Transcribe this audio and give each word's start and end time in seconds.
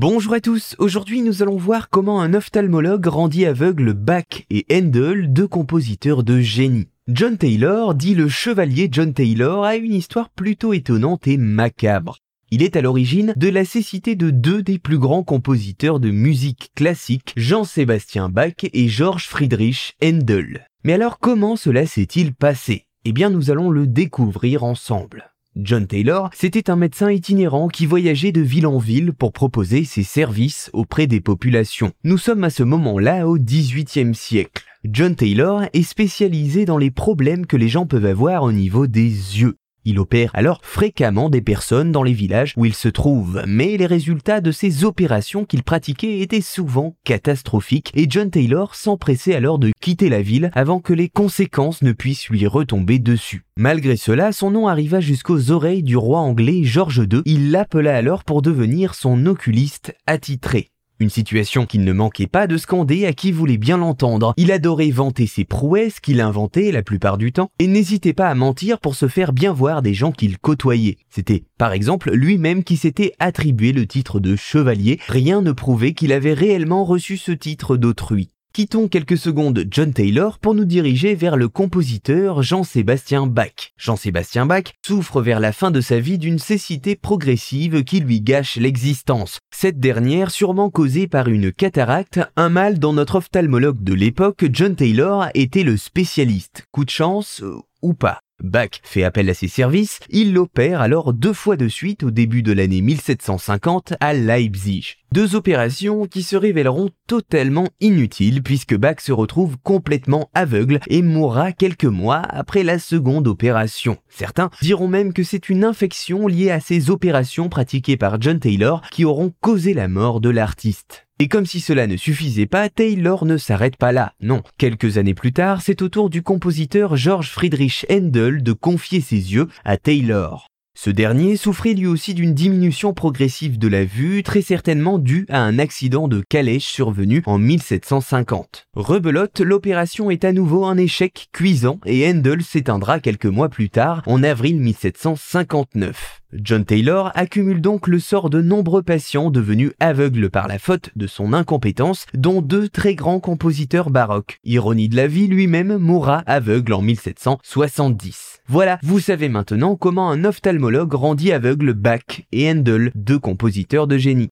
Bonjour 0.00 0.34
à 0.34 0.40
tous, 0.40 0.76
aujourd'hui 0.78 1.22
nous 1.22 1.42
allons 1.42 1.56
voir 1.56 1.90
comment 1.90 2.20
un 2.20 2.32
ophtalmologue 2.32 3.08
rendit 3.08 3.44
aveugle 3.44 3.94
Bach 3.94 4.44
et 4.48 4.64
Handel, 4.70 5.32
deux 5.32 5.48
compositeurs 5.48 6.22
de 6.22 6.38
génie. 6.38 6.86
John 7.08 7.36
Taylor, 7.36 7.96
dit 7.96 8.14
le 8.14 8.28
chevalier 8.28 8.88
John 8.92 9.12
Taylor, 9.12 9.64
a 9.64 9.74
une 9.74 9.92
histoire 9.92 10.30
plutôt 10.30 10.72
étonnante 10.72 11.26
et 11.26 11.36
macabre. 11.36 12.18
Il 12.52 12.62
est 12.62 12.76
à 12.76 12.80
l'origine 12.80 13.34
de 13.36 13.48
la 13.48 13.64
cécité 13.64 14.14
de 14.14 14.30
deux 14.30 14.62
des 14.62 14.78
plus 14.78 14.98
grands 14.98 15.24
compositeurs 15.24 15.98
de 15.98 16.12
musique 16.12 16.70
classique, 16.76 17.32
Jean-Sébastien 17.36 18.28
Bach 18.28 18.54
et 18.72 18.86
Georges 18.86 19.26
Friedrich 19.26 19.96
Handel. 20.00 20.68
Mais 20.84 20.92
alors 20.92 21.18
comment 21.18 21.56
cela 21.56 21.86
s'est-il 21.86 22.34
passé? 22.34 22.86
Eh 23.04 23.10
bien 23.10 23.30
nous 23.30 23.50
allons 23.50 23.68
le 23.68 23.88
découvrir 23.88 24.62
ensemble. 24.62 25.32
John 25.60 25.88
Taylor, 25.88 26.30
c'était 26.34 26.70
un 26.70 26.76
médecin 26.76 27.10
itinérant 27.10 27.66
qui 27.66 27.84
voyageait 27.84 28.30
de 28.30 28.40
ville 28.40 28.66
en 28.68 28.78
ville 28.78 29.12
pour 29.12 29.32
proposer 29.32 29.82
ses 29.82 30.04
services 30.04 30.70
auprès 30.72 31.08
des 31.08 31.20
populations. 31.20 31.90
Nous 32.04 32.16
sommes 32.16 32.44
à 32.44 32.50
ce 32.50 32.62
moment-là 32.62 33.26
au 33.26 33.38
XVIIIe 33.38 34.14
siècle. 34.14 34.64
John 34.84 35.16
Taylor 35.16 35.64
est 35.72 35.82
spécialisé 35.82 36.64
dans 36.64 36.78
les 36.78 36.92
problèmes 36.92 37.44
que 37.44 37.56
les 37.56 37.68
gens 37.68 37.86
peuvent 37.86 38.06
avoir 38.06 38.44
au 38.44 38.52
niveau 38.52 38.86
des 38.86 39.02
yeux. 39.02 39.56
Il 39.84 39.98
opère 39.98 40.30
alors 40.34 40.60
fréquemment 40.62 41.30
des 41.30 41.40
personnes 41.40 41.92
dans 41.92 42.02
les 42.02 42.12
villages 42.12 42.54
où 42.56 42.64
il 42.64 42.74
se 42.74 42.88
trouve, 42.88 43.42
mais 43.46 43.76
les 43.76 43.86
résultats 43.86 44.40
de 44.40 44.52
ces 44.52 44.84
opérations 44.84 45.44
qu'il 45.44 45.62
pratiquait 45.62 46.20
étaient 46.20 46.40
souvent 46.40 46.96
catastrophiques 47.04 47.92
et 47.94 48.06
John 48.08 48.30
Taylor 48.30 48.74
s'empressait 48.74 49.34
alors 49.34 49.58
de 49.58 49.72
quitter 49.80 50.08
la 50.08 50.22
ville 50.22 50.50
avant 50.54 50.80
que 50.80 50.92
les 50.92 51.08
conséquences 51.08 51.82
ne 51.82 51.92
puissent 51.92 52.28
lui 52.28 52.46
retomber 52.46 52.98
dessus. 52.98 53.44
Malgré 53.56 53.96
cela, 53.96 54.32
son 54.32 54.50
nom 54.50 54.68
arriva 54.68 55.00
jusqu'aux 55.00 55.50
oreilles 55.50 55.82
du 55.82 55.96
roi 55.96 56.20
anglais 56.20 56.60
George 56.64 57.06
II. 57.10 57.22
Il 57.24 57.50
l'appela 57.50 57.96
alors 57.96 58.24
pour 58.24 58.42
devenir 58.42 58.94
son 58.94 59.26
oculiste 59.26 59.94
attitré. 60.06 60.70
Une 61.00 61.10
situation 61.10 61.64
qu'il 61.64 61.84
ne 61.84 61.92
manquait 61.92 62.26
pas 62.26 62.48
de 62.48 62.56
scander 62.56 63.06
à 63.06 63.12
qui 63.12 63.30
voulait 63.30 63.56
bien 63.56 63.76
l'entendre. 63.76 64.34
Il 64.36 64.50
adorait 64.50 64.90
vanter 64.90 65.28
ses 65.28 65.44
prouesses 65.44 66.00
qu'il 66.00 66.20
inventait 66.20 66.72
la 66.72 66.82
plupart 66.82 67.18
du 67.18 67.30
temps 67.30 67.50
et 67.60 67.68
n'hésitait 67.68 68.12
pas 68.12 68.28
à 68.28 68.34
mentir 68.34 68.80
pour 68.80 68.96
se 68.96 69.06
faire 69.06 69.32
bien 69.32 69.52
voir 69.52 69.80
des 69.80 69.94
gens 69.94 70.10
qu'il 70.10 70.38
côtoyait. 70.38 70.96
C'était 71.08 71.44
par 71.56 71.72
exemple 71.72 72.10
lui-même 72.10 72.64
qui 72.64 72.76
s'était 72.76 73.12
attribué 73.20 73.72
le 73.72 73.86
titre 73.86 74.18
de 74.18 74.34
chevalier. 74.34 74.98
Rien 75.06 75.40
ne 75.40 75.52
prouvait 75.52 75.94
qu'il 75.94 76.12
avait 76.12 76.34
réellement 76.34 76.84
reçu 76.84 77.16
ce 77.16 77.30
titre 77.30 77.76
d'autrui. 77.76 78.30
Quittons 78.58 78.88
quelques 78.88 79.18
secondes 79.18 79.66
John 79.70 79.92
Taylor 79.92 80.40
pour 80.40 80.52
nous 80.52 80.64
diriger 80.64 81.14
vers 81.14 81.36
le 81.36 81.48
compositeur 81.48 82.42
Jean-Sébastien 82.42 83.28
Bach. 83.28 83.72
Jean-Sébastien 83.76 84.46
Bach 84.46 84.74
souffre 84.84 85.22
vers 85.22 85.38
la 85.38 85.52
fin 85.52 85.70
de 85.70 85.80
sa 85.80 86.00
vie 86.00 86.18
d'une 86.18 86.40
cécité 86.40 86.96
progressive 86.96 87.84
qui 87.84 88.00
lui 88.00 88.20
gâche 88.20 88.56
l'existence. 88.56 89.38
Cette 89.54 89.78
dernière 89.78 90.32
sûrement 90.32 90.70
causée 90.70 91.06
par 91.06 91.28
une 91.28 91.52
cataracte, 91.52 92.18
un 92.34 92.48
mal 92.48 92.80
dont 92.80 92.94
notre 92.94 93.18
ophtalmologue 93.18 93.84
de 93.84 93.94
l'époque, 93.94 94.46
John 94.52 94.74
Taylor, 94.74 95.28
était 95.34 95.62
le 95.62 95.76
spécialiste. 95.76 96.64
Coup 96.72 96.84
de 96.84 96.90
chance 96.90 97.44
euh, 97.44 97.60
ou 97.80 97.94
pas. 97.94 98.18
Bach 98.42 98.80
fait 98.84 99.02
appel 99.02 99.28
à 99.30 99.34
ses 99.34 99.48
services, 99.48 99.98
il 100.10 100.32
l'opère 100.32 100.80
alors 100.80 101.12
deux 101.12 101.32
fois 101.32 101.56
de 101.56 101.66
suite 101.66 102.04
au 102.04 102.12
début 102.12 102.44
de 102.44 102.52
l'année 102.52 102.82
1750 102.82 103.94
à 103.98 104.14
Leipzig. 104.14 104.94
Deux 105.12 105.34
opérations 105.34 106.06
qui 106.06 106.22
se 106.22 106.36
révéleront 106.36 106.90
totalement 107.08 107.66
inutiles 107.80 108.42
puisque 108.42 108.76
Bach 108.76 109.00
se 109.00 109.12
retrouve 109.12 109.56
complètement 109.64 110.30
aveugle 110.34 110.78
et 110.88 111.02
mourra 111.02 111.52
quelques 111.52 111.86
mois 111.86 112.22
après 112.28 112.62
la 112.62 112.78
seconde 112.78 113.26
opération. 113.26 113.96
Certains 114.08 114.50
diront 114.62 114.88
même 114.88 115.12
que 115.12 115.24
c'est 115.24 115.48
une 115.48 115.64
infection 115.64 116.28
liée 116.28 116.50
à 116.50 116.60
ces 116.60 116.90
opérations 116.90 117.48
pratiquées 117.48 117.96
par 117.96 118.20
John 118.20 118.38
Taylor 118.38 118.82
qui 118.92 119.06
auront 119.06 119.32
causé 119.40 119.72
la 119.72 119.88
mort 119.88 120.20
de 120.20 120.28
l'artiste. 120.28 121.06
Et 121.18 121.28
comme 121.28 121.46
si 121.46 121.60
cela 121.60 121.86
ne 121.86 121.96
suffisait 121.96 122.46
pas, 122.46 122.68
Taylor 122.68 123.24
ne 123.24 123.38
s'arrête 123.38 123.76
pas 123.76 123.90
là. 123.90 124.12
Non, 124.20 124.42
quelques 124.58 124.98
années 124.98 125.14
plus 125.14 125.32
tard, 125.32 125.62
c'est 125.62 125.82
au 125.82 125.88
tour 125.88 126.10
du 126.10 126.22
compositeur 126.22 126.96
George 126.96 127.30
Friedrich 127.30 127.86
Handel 127.90 128.42
de 128.42 128.52
confier 128.52 129.00
ses 129.00 129.32
yeux 129.32 129.48
à 129.64 129.78
Taylor. 129.78 130.46
Ce 130.80 130.90
dernier 130.90 131.36
souffrait 131.36 131.74
lui 131.74 131.88
aussi 131.88 132.14
d'une 132.14 132.34
diminution 132.34 132.94
progressive 132.94 133.58
de 133.58 133.66
la 133.66 133.84
vue, 133.84 134.22
très 134.22 134.42
certainement 134.42 135.00
due 135.00 135.26
à 135.28 135.40
un 135.40 135.58
accident 135.58 136.06
de 136.06 136.20
calèche 136.20 136.66
survenu 136.66 137.20
en 137.26 137.36
1750. 137.36 138.68
Rebelote, 138.76 139.40
l'opération 139.40 140.08
est 140.08 140.24
à 140.24 140.32
nouveau 140.32 140.66
un 140.66 140.76
échec 140.76 141.30
cuisant 141.32 141.80
et 141.84 142.08
Handel 142.08 142.44
s'éteindra 142.44 143.00
quelques 143.00 143.26
mois 143.26 143.48
plus 143.48 143.70
tard, 143.70 144.04
en 144.06 144.22
avril 144.22 144.60
1759. 144.60 146.20
John 146.32 146.64
Taylor 146.64 147.10
accumule 147.16 147.60
donc 147.60 147.88
le 147.88 147.98
sort 147.98 148.30
de 148.30 148.40
nombreux 148.40 148.82
patients 148.82 149.32
devenus 149.32 149.72
aveugles 149.80 150.30
par 150.30 150.46
la 150.46 150.60
faute 150.60 150.90
de 150.94 151.08
son 151.08 151.32
incompétence, 151.32 152.06
dont 152.14 152.40
deux 152.40 152.68
très 152.68 152.94
grands 152.94 153.18
compositeurs 153.18 153.90
baroques. 153.90 154.38
Ironie 154.44 154.88
de 154.88 154.94
la 154.94 155.08
vie, 155.08 155.26
lui-même 155.26 155.76
mourra 155.76 156.22
aveugle 156.26 156.72
en 156.72 156.82
1770. 156.82 158.37
Voilà, 158.50 158.78
vous 158.82 158.98
savez 158.98 159.28
maintenant 159.28 159.76
comment 159.76 160.10
un 160.10 160.24
ophtalmologue 160.24 160.94
rendit 160.94 161.32
aveugle 161.32 161.74
Bach 161.74 162.22
et 162.32 162.50
Handel, 162.50 162.92
deux 162.94 163.18
compositeurs 163.18 163.86
de 163.86 163.98
génie. 163.98 164.30